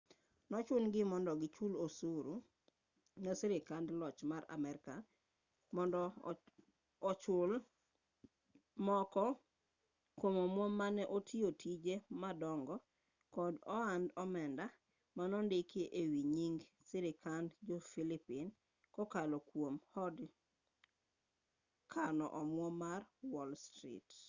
[0.51, 2.35] nochun gi mondo gichul osuru
[3.23, 4.93] ne sirkand loch mar amerka
[5.75, 6.01] mondo
[7.09, 7.51] ochul
[8.87, 9.23] moko
[10.19, 12.75] kwom omwom mane otiyo tije madongo
[13.35, 14.65] kod ohand omenda
[15.17, 16.59] manondiki e wi nying
[16.89, 18.49] sirkand jo-pillipine
[18.95, 19.75] kokalo kwom
[20.05, 20.15] od
[21.91, 23.01] kano omwom mar
[23.33, 24.09] wall street